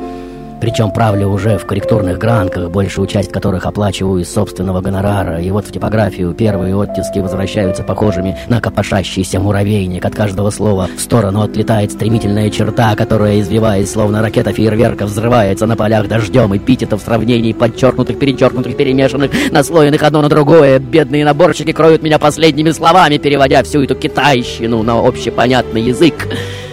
[0.62, 5.42] Причем правлю уже в корректурных гранках, большую часть которых оплачиваю из собственного гонорара.
[5.42, 10.06] И вот в типографию первые оттиски возвращаются похожими на копошащийся муравейник.
[10.06, 15.76] От каждого слова в сторону отлетает стремительная черта, которая, извиваясь, словно ракета фейерверка, взрывается на
[15.76, 16.60] полях дождем и
[16.98, 20.80] в сравнении подчеркнутых, перечеркнутых, перемешанных, наслоенных одно на другое.
[20.80, 26.28] Бедные наборщики кроют меня последними словами, переводя всю эту китайщину на общепонятный язык.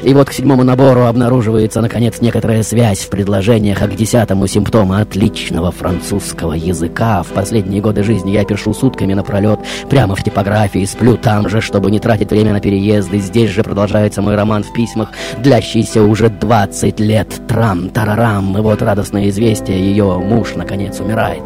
[0.07, 5.01] И вот к седьмому набору обнаруживается, наконец, некоторая связь в предложениях, а к десятому симптома
[5.01, 7.25] отличного французского языка.
[7.25, 9.59] В последние годы жизни я пишу сутками напролет,
[9.91, 13.19] прямо в типографии, сплю там же, чтобы не тратить время на переезды.
[13.19, 17.27] Здесь же продолжается мой роман в письмах, длящийся уже 20 лет.
[17.49, 21.43] Трам-тарарам, и вот радостное известие, ее муж, наконец, умирает.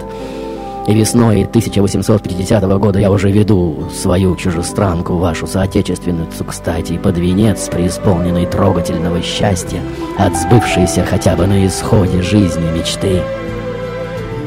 [0.87, 8.47] И весной 1850 года я уже веду свою чужестранку, вашу соотечественницу, кстати, под венец, преисполненный
[8.47, 9.81] трогательного счастья,
[10.19, 13.23] от сбывшейся хотя бы на исходе жизни мечты.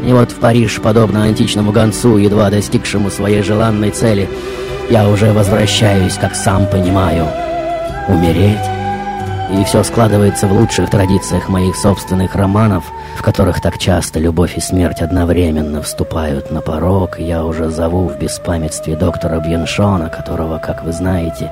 [0.06, 4.28] И вот в Париж, подобно античному гонцу, едва достигшему своей желанной цели,
[4.89, 7.26] я уже возвращаюсь, как сам понимаю,
[8.10, 8.83] умереть.
[9.53, 12.83] И все складывается в лучших традициях моих собственных романов—
[13.15, 18.17] в которых так часто любовь и смерть одновременно вступают на порог, я уже зову в
[18.17, 21.51] беспамятстве доктора Бьеншона, которого, как вы знаете,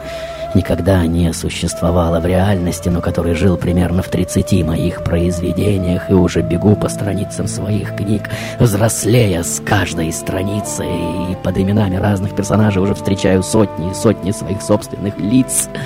[0.53, 6.41] никогда не существовало в реальности, но который жил примерно в 30 моих произведениях, и уже
[6.41, 8.23] бегу по страницам своих книг,
[8.59, 14.61] взрослея с каждой страницы, и под именами разных персонажей уже встречаю сотни и сотни своих
[14.61, 15.69] собственных лиц—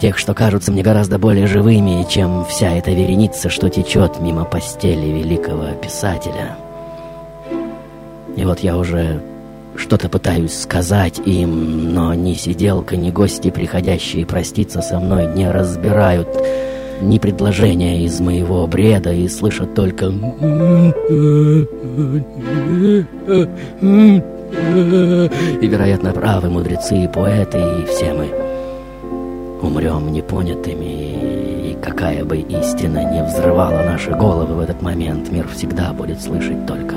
[0.00, 5.06] тех, что кажутся мне гораздо более живыми, чем вся эта вереница, что течет мимо постели
[5.06, 6.56] великого писателя.
[8.36, 9.20] И вот я уже
[9.76, 16.28] что-то пытаюсь сказать им, но ни сиделка, ни гости, приходящие проститься со мной, не разбирают
[17.00, 20.06] ни предложения из моего бреда и слышат только...
[25.60, 28.43] И, вероятно, правы мудрецы и поэты, и все мы
[29.64, 35.92] умрем непонятыми, и какая бы истина не взрывала наши головы в этот момент, мир всегда
[35.92, 36.96] будет слышать только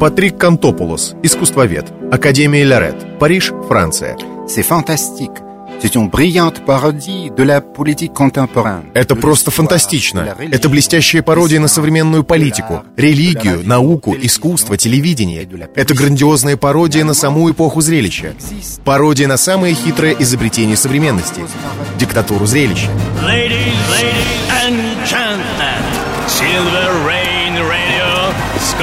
[0.00, 1.92] Патрик Кантополос, искусствовед.
[2.10, 4.16] Академия Лярет, Париж, Франция.
[4.46, 5.36] C'est fantastique.
[5.82, 8.90] C'est une brillante parodie de la politique contemporaine.
[8.94, 10.34] Это просто фантастично.
[10.50, 15.46] Это блестящая пародия на современную политику, религию, науку, искусство, телевидение.
[15.74, 18.32] Это грандиозная пародия на саму эпоху зрелища.
[18.86, 21.42] Пародия на самое хитрое изобретение современности—
[21.98, 22.88] диктатуру зрелища.
[23.22, 24.49] Ladies, ladies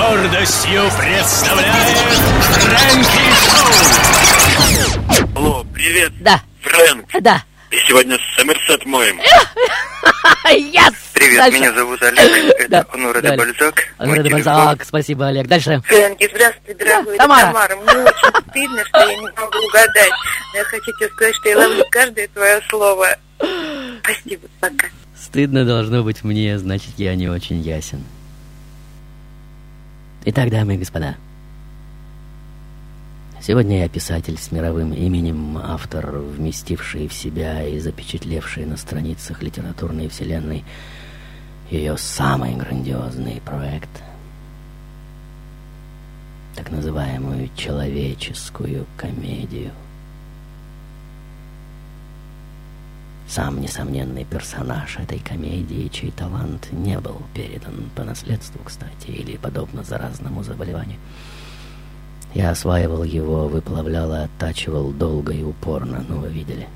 [0.09, 1.97] гордостью представляет
[2.53, 3.23] Фрэнки
[4.95, 5.03] Шоу.
[5.35, 6.13] Алло, привет.
[6.21, 6.41] Да.
[6.61, 7.05] Фрэнк.
[7.21, 7.43] Да.
[7.69, 9.19] Ты сегодня Сомерсет моем.
[10.45, 10.93] Yes!
[11.13, 11.57] Привет, Дальше.
[11.59, 12.19] меня зовут Олег.
[12.59, 12.85] Это Да.
[12.95, 13.37] Де Далее.
[13.37, 13.75] Бальзак.
[13.99, 14.31] Телефон.
[14.31, 15.47] Бальзак, спасибо, Олег.
[15.47, 15.81] Дальше.
[15.85, 17.15] Фрэнки, здравствуй, дорогой.
[17.15, 17.47] это Тамара.
[17.47, 17.75] Тамара.
[17.75, 20.11] Мне очень стыдно, что я не могу угадать.
[20.53, 23.07] Но я хочу тебе сказать, что я ловлю каждое твое слово.
[24.01, 24.87] Спасибо, пока.
[25.21, 28.01] Стыдно должно быть мне, значит, я не очень ясен.
[30.29, 31.15] Итак, дамы и господа,
[33.41, 40.09] сегодня я писатель с мировым именем, автор, вместивший в себя и запечатлевший на страницах литературной
[40.09, 40.65] вселенной
[41.71, 43.87] ее самый грандиозный проект,
[46.57, 49.71] так называемую человеческую комедию.
[53.27, 59.83] Сам несомненный персонаж этой комедии, чей талант не был передан по наследству, кстати, или подобно
[59.83, 60.97] заразному заболеванию.
[62.33, 66.67] Я осваивал его, выплавлял и оттачивал долго и упорно, ну вы видели.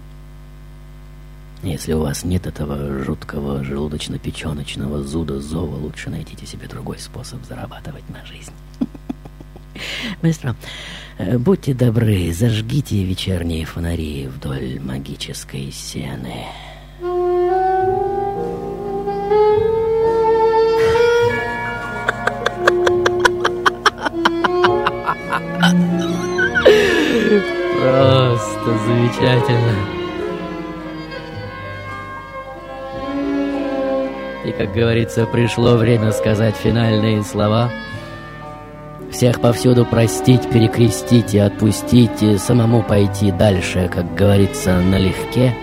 [1.63, 8.09] Если у вас нет этого жуткого желудочно-печеночного зуда зова, лучше найдите себе другой способ зарабатывать
[8.09, 8.53] на жизнь.
[10.21, 10.55] Быстро.
[11.17, 16.45] Э, Будьте добры, зажгите вечерние фонари вдоль магической сены.
[27.81, 30.01] Просто замечательно.
[34.45, 37.71] И, как говорится, пришло время сказать финальные слова.
[39.21, 45.55] Всех повсюду простить, перекрестить и отпустить, и самому пойти дальше, как говорится, налегке.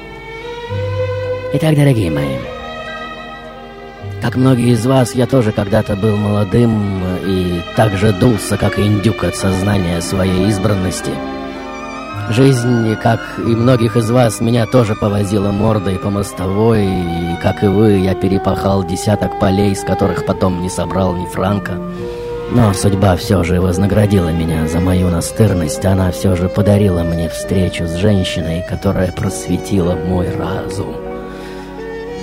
[1.54, 2.36] Итак, дорогие мои,
[4.22, 9.24] как многие из вас, я тоже когда-то был молодым и так же дулся, как индюк
[9.24, 11.10] от сознания своей избранности.
[12.30, 17.66] Жизнь, как и многих из вас, меня тоже повозила мордой по мостовой, и, как и
[17.66, 21.76] вы, я перепахал десяток полей, с которых потом не собрал ни франка.
[22.50, 25.84] Но судьба все же вознаградила меня за мою настырность.
[25.84, 30.96] Она все же подарила мне встречу с женщиной, которая просветила мой разум.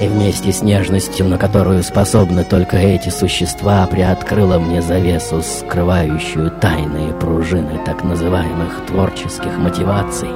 [0.01, 7.13] И вместе с нежностью, на которую способны только эти существа, приоткрыла мне завесу, скрывающую тайные
[7.13, 10.29] пружины так называемых творческих мотиваций.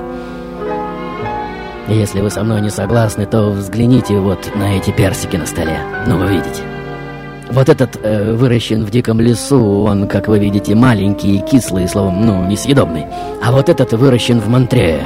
[1.90, 5.80] Если вы со мной не согласны, то взгляните вот на эти персики на столе.
[6.08, 6.79] Ну, вы видите.
[7.52, 12.26] Вот этот э, выращен в диком лесу, он, как вы видите, маленький и кислый, словом,
[12.26, 13.08] ну, несъедобный.
[13.42, 15.02] А вот этот выращен в Монтрее.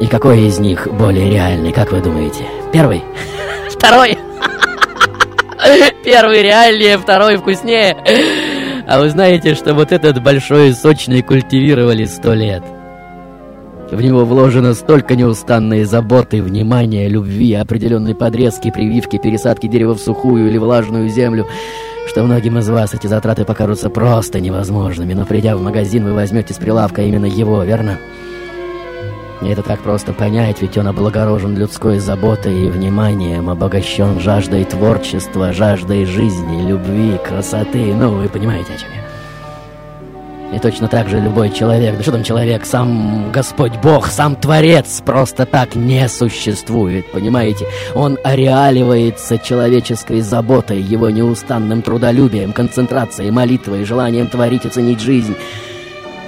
[0.00, 2.44] И какой из них более реальный, как вы думаете?
[2.72, 3.02] Первый?
[3.70, 4.18] Второй?
[6.04, 7.96] Первый реальнее, второй вкуснее.
[8.86, 12.62] А вы знаете, что вот этот большой сочный культивировали сто лет?
[13.90, 20.48] В него вложено столько неустанной заботы, внимания, любви, определенной подрезки, прививки, пересадки дерева в сухую
[20.48, 21.46] или влажную землю,
[22.08, 26.52] что многим из вас эти затраты покажутся просто невозможными, но придя в магазин, вы возьмете
[26.52, 27.98] с прилавка именно его, верно?
[29.42, 35.52] И это так просто понять, ведь он облагорожен людской заботой и вниманием, обогащен жаждой творчества,
[35.52, 39.05] жаждой жизни, любви, красоты, ну, вы понимаете, о чем я.
[40.54, 45.02] И точно так же любой человек, да что там человек, сам Господь Бог, сам Творец
[45.04, 47.66] просто так не существует, понимаете?
[47.94, 55.34] Он ореаливается человеческой заботой, его неустанным трудолюбием, концентрацией, молитвой, желанием творить и ценить жизнь.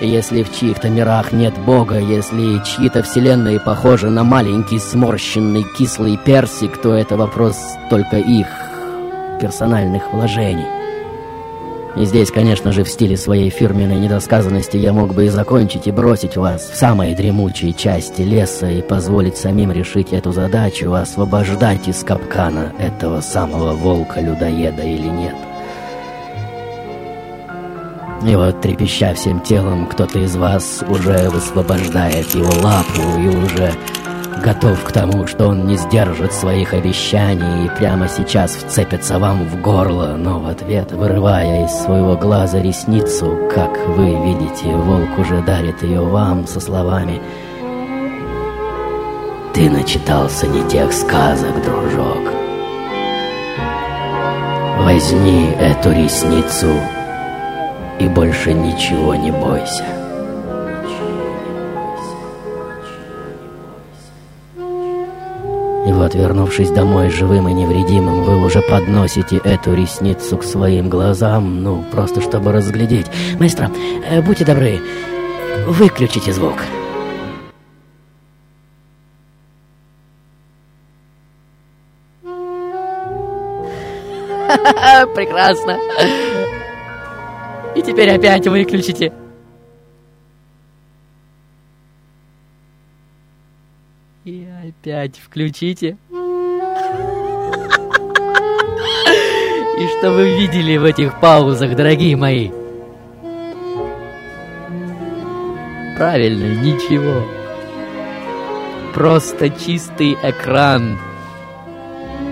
[0.00, 6.76] Если в чьих-то мирах нет Бога, если чьи-то вселенные похожи на маленький сморщенный кислый персик,
[6.76, 7.56] то это вопрос
[7.88, 8.46] только их
[9.40, 10.77] персональных вложений.
[11.98, 15.90] И здесь, конечно же, в стиле своей фирменной недосказанности я мог бы и закончить и
[15.90, 22.04] бросить вас в самой дремучей части леса и позволить самим решить эту задачу, освобождать из
[22.04, 25.34] капкана этого самого волка-людоеда или нет.
[28.24, 33.72] И вот, трепеща всем телом, кто-то из вас уже высвобождает его лапу и уже
[34.38, 39.60] готов к тому, что он не сдержит своих обещаний и прямо сейчас вцепится вам в
[39.60, 45.82] горло, но в ответ, вырывая из своего глаза ресницу, как вы видите, волк уже дарит
[45.82, 47.20] ее вам со словами
[49.54, 52.32] «Ты начитался не тех сказок, дружок.
[54.78, 56.68] Возьми эту ресницу
[57.98, 59.97] и больше ничего не бойся».
[65.88, 71.62] И вот, вернувшись домой живым и невредимым, вы уже подносите эту ресницу к своим глазам,
[71.62, 73.06] ну, просто чтобы разглядеть.
[73.40, 73.70] Маэстро,
[74.06, 74.80] э, будьте добры,
[75.66, 76.56] выключите звук.
[85.14, 85.78] Прекрасно.
[87.74, 89.10] И теперь опять выключите.
[94.26, 94.46] И
[94.80, 95.96] опять включите.
[99.78, 102.50] И что вы видели в этих паузах, дорогие мои?
[105.96, 107.24] Правильно, ничего.
[108.94, 110.98] Просто чистый экран.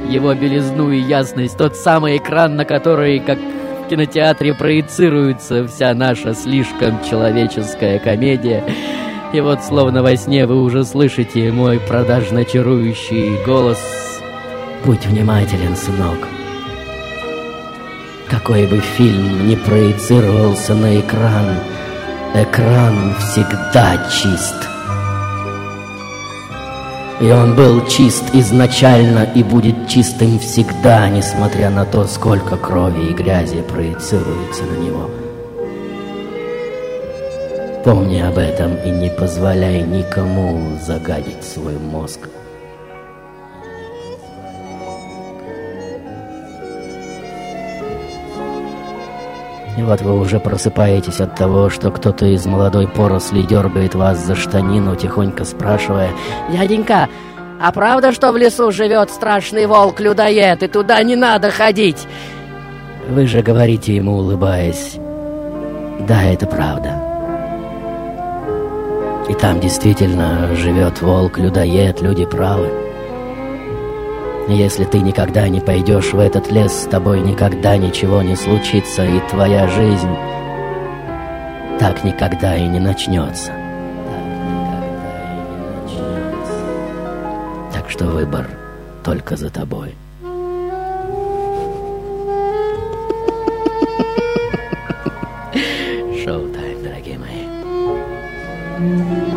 [0.09, 6.35] Его белизну и ясность, тот самый экран, на который, как в кинотеатре, проецируется вся наша
[6.35, 8.65] слишком человеческая комедия.
[9.37, 13.79] И вот, словно во сне, вы уже слышите мой продажно-чарующий голос.
[14.83, 16.17] Будь внимателен, сынок.
[18.31, 21.59] Какой бы фильм ни проецировался на экран,
[22.33, 24.57] экран всегда чист.
[27.21, 33.13] И он был чист изначально и будет чистым всегда, несмотря на то, сколько крови и
[33.13, 35.26] грязи проецируется на него.
[37.87, 42.19] Помни об этом и не позволяй никому загадить свой мозг.
[49.79, 54.35] И вот вы уже просыпаетесь от того, что кто-то из молодой поросли дергает вас за
[54.35, 56.11] штанину, тихонько спрашивая
[56.51, 57.09] «Дяденька,
[57.63, 62.09] а правда, что в лесу живет страшный волк-людоед, и туда не надо ходить?»
[63.09, 64.97] Вы же говорите ему, улыбаясь
[66.01, 67.06] «Да, это правда».
[69.29, 72.71] И там действительно живет волк-людоед, люди правы.
[74.49, 79.19] Если ты никогда не пойдешь в этот лес, с тобой никогда ничего не случится, и
[79.29, 80.17] твоя жизнь
[81.81, 83.51] так никогда и не начнется.
[87.73, 88.49] Так что выбор
[89.03, 89.95] только за тобой.
[98.87, 99.36] Итак, дамы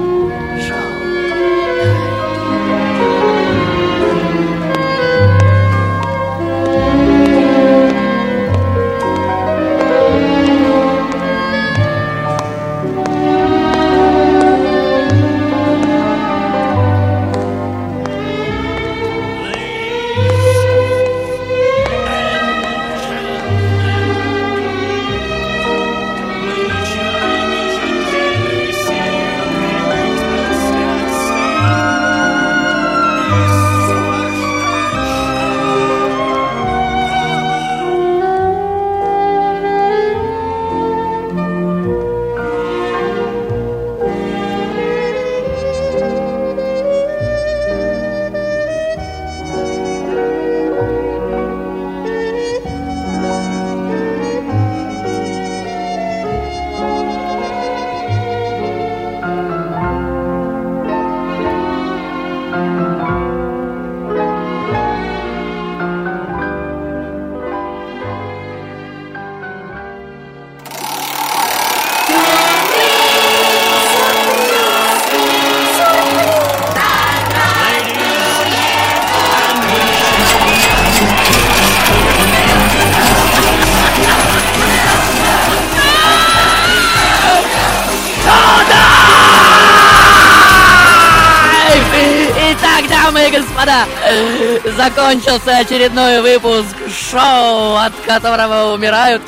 [94.89, 96.75] Закончился очередной выпуск
[97.11, 99.21] шоу, от которого умирают.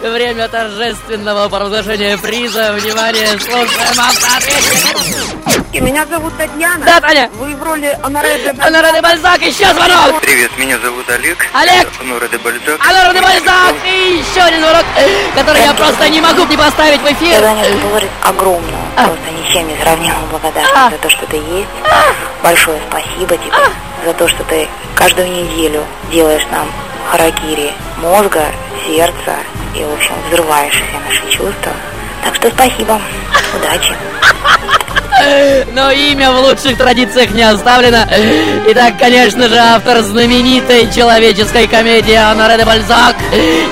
[0.00, 2.72] Время торжественного провозглашения приза.
[2.74, 5.80] Внимание, слушаем автоответчик.
[5.82, 6.84] Меня зовут Татьяна.
[6.84, 7.28] Да, Таня.
[7.34, 10.20] Вы в роли Анаре де Анаре де Бальзак, еще звонок.
[10.22, 11.38] Привет, меня зовут Олег.
[11.52, 11.88] Олег.
[12.04, 12.80] Нора де Бальзак.
[12.88, 13.74] Алло, де Бальзак.
[13.84, 14.84] И еще один звонок,
[15.34, 17.42] который я просто не могу не поставить в эфир.
[17.42, 18.10] Я должен говорить
[19.48, 21.68] огромную, просто ничем не сравнимую благодарность за то, что ты есть.
[22.42, 23.52] Большое спасибо тебе
[24.04, 26.66] за то, что ты каждую неделю делаешь нам
[27.10, 28.44] харакири мозга,
[28.86, 29.36] сердца
[29.74, 31.72] и, в общем, взрываешь все наши чувства.
[32.24, 33.00] Так что спасибо.
[33.54, 33.94] Удачи.
[35.72, 38.06] Но имя в лучших традициях не оставлено.
[38.68, 43.16] Итак, конечно же, автор знаменитой человеческой комедии Анаре де Бальзак.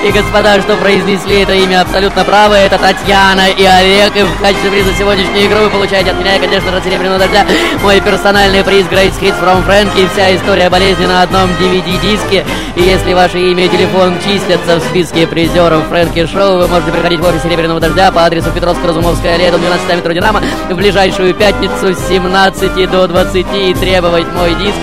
[0.05, 4.15] И господа, что произнесли это имя абсолютно правы, это Татьяна и Олег.
[4.15, 7.45] И в качестве приза сегодняшней игры вы получаете от меня, конечно же, серебряного дождя,
[7.81, 10.09] мой персональный приз Great Hits from Frankie.
[10.13, 12.45] Вся история болезни на одном DVD-диске.
[12.75, 17.19] И если ваше имя и телефон числятся в списке призеров Фрэнки Шоу, вы можете приходить
[17.19, 21.93] в офис Серебряного Дождя по адресу Петровско-Разумовская аллея, дом 12 метро Динамо в ближайшую пятницу
[21.93, 24.77] с 17 до 20 и требовать мой диск.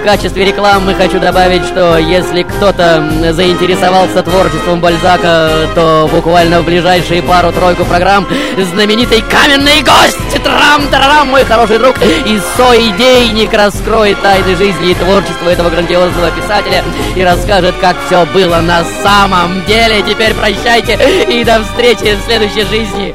[0.00, 7.22] В качестве рекламы хочу добавить, что если кто-то заинтересовался творчеством Бальзака, то буквально в ближайшие
[7.22, 8.24] пару-тройку программ
[8.56, 15.70] знаменитый каменный гость Трам-тарарам, мой хороший друг и соидейник раскроет тайны жизни и творчества этого
[15.70, 16.84] грандиозного писателя
[17.16, 20.02] и расскажет, как все было на самом деле.
[20.02, 20.96] Теперь прощайте
[21.28, 23.12] и до встречи в следующей жизни.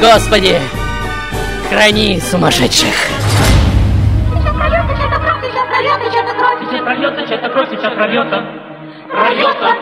[0.00, 0.60] Господи,
[1.68, 2.94] храни сумасшедших.
[6.60, 8.44] Сейчас прольется, чья-то кровь, сейчас прольется.
[9.10, 9.74] Прольется.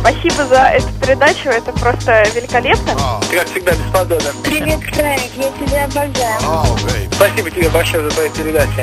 [0.00, 2.92] Спасибо за эту передачу, это просто великолепно.
[3.30, 4.32] Ты, как всегда, бесподобен.
[4.42, 6.78] Привет, Фрэнк, я тебя обожаю.
[7.12, 8.82] Спасибо тебе большое за твою передачу.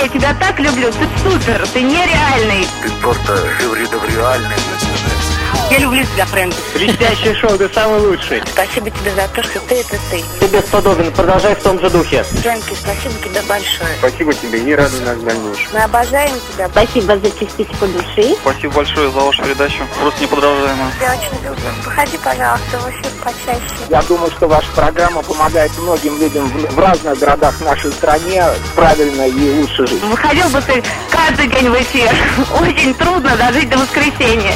[0.00, 2.66] Я тебя так люблю, ты супер, ты нереальный.
[2.82, 4.56] Ты просто реальный.
[5.70, 6.54] Я люблю тебя, Фрэнк.
[6.74, 8.42] Блестящее шоу, ты самый лучший.
[8.46, 10.22] Спасибо тебе за то, что ты это ты.
[10.40, 12.22] Ты бесподобен, продолжай в том же духе.
[12.22, 13.88] Фрэнки, спасибо тебе большое.
[13.98, 15.66] Спасибо тебе и радуй нас в дальнейшем.
[15.72, 16.68] Мы обожаем тебя.
[16.68, 18.36] Спасибо за частичку души.
[18.40, 19.78] Спасибо большое за вашу передачу.
[20.00, 20.92] Просто неподражаемо.
[21.00, 21.70] Я очень люблю.
[21.84, 23.74] Выходи, пожалуйста, в эфир почаще.
[23.88, 28.44] Я думаю, что ваша программа помогает многим людям в, в разных городах нашей стране
[28.76, 30.02] правильно и лучше жить.
[30.02, 32.10] Выходил бы ты каждый день в эфир.
[32.60, 34.52] Очень трудно дожить до воскресенья.